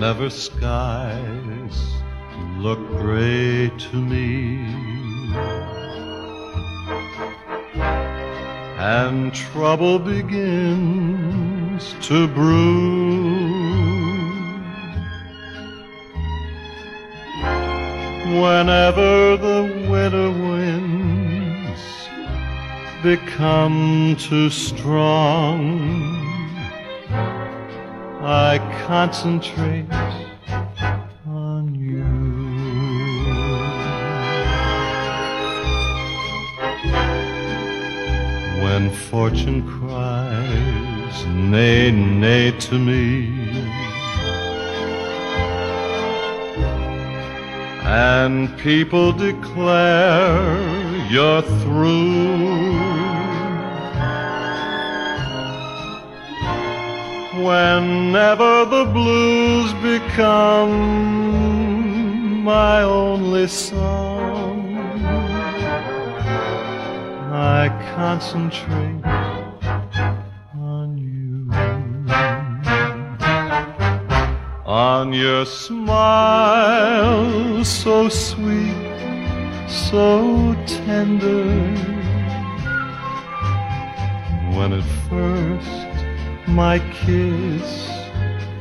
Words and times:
whenever 0.00 0.30
skies 0.30 1.76
look 2.56 2.78
gray 2.88 3.70
to 3.76 3.96
me. 3.96 4.64
And 8.78 9.34
trouble 9.34 9.98
begins 9.98 11.94
to 12.00 12.26
brew. 12.28 13.28
Whenever 18.40 19.36
the 19.36 19.86
winter 19.90 20.30
winds 20.30 21.82
become 23.02 24.16
too 24.18 24.48
strong, 24.48 26.00
I 28.22 28.58
concentrate 28.86 29.86
on 31.26 31.74
you. 31.74 32.04
When 38.62 38.90
fortune 38.90 39.66
cries, 39.66 41.26
nay, 41.26 41.90
nay 41.92 42.50
to 42.58 42.78
me, 42.78 43.32
and 47.84 48.54
people 48.58 49.12
declare 49.12 50.58
you're 51.08 51.40
through. 51.40 53.09
Whenever 57.44 58.66
the 58.66 58.84
blues 58.84 59.72
become 59.82 60.74
my 62.44 62.82
only 62.82 63.46
song, 63.48 64.76
I 67.32 67.68
concentrate 67.96 69.04
on 70.54 70.98
you. 70.98 71.50
On 74.66 75.12
your 75.14 75.46
smile, 75.46 76.84
so 77.64 78.10
sweet, 78.10 78.74
so 79.66 80.54
tender. 80.66 81.46
When 84.54 84.74
at 84.74 84.84
first 85.08 85.89
my 86.48 86.78
kiss 86.92 87.90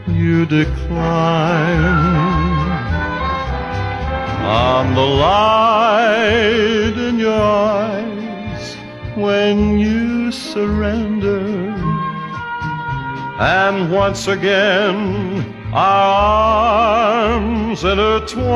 you 0.08 0.46
decline. 0.46 1.80
On 4.42 4.96
the 4.96 5.02
light 5.02 6.94
in 6.98 7.20
your 7.20 7.34
eyes 7.34 8.76
when 9.16 9.78
you 9.80 10.32
surrender. 10.32 11.40
And 13.40 13.92
once 13.92 14.28
again 14.28 15.56
our 15.74 17.30
arms 17.30 17.84
intertwine. 17.84 18.50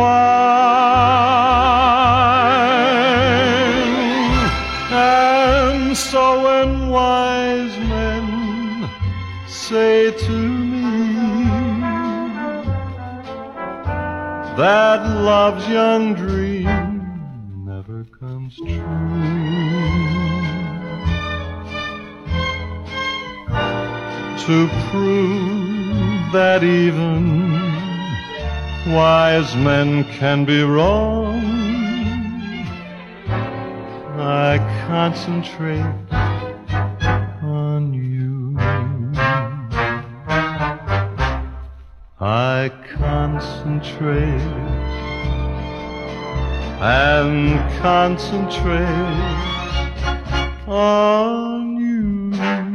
And 4.91 5.95
so 5.95 6.43
when 6.43 6.89
wise 6.89 7.77
men 7.77 8.12
say 9.53 10.11
to 10.11 10.31
me 10.31 10.81
that 14.57 14.99
love's 15.21 15.67
young 15.69 16.15
dream 16.15 17.21
never 17.63 18.03
comes 18.19 18.55
true. 18.55 18.67
To 24.45 24.67
prove 24.89 26.31
that 26.33 26.63
even 26.63 27.53
wise 28.91 29.55
men 29.55 30.03
can 30.05 30.45
be 30.45 30.63
wrong, 30.63 31.43
I 34.17 34.57
concentrate 34.87 35.85
I 42.35 42.71
concentrate 42.97 44.41
and 46.81 47.59
concentrate 47.79 48.87
on 50.67 51.75
you. 51.77 52.72